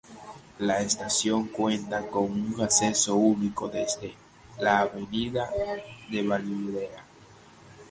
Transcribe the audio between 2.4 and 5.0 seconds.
acceso único desde la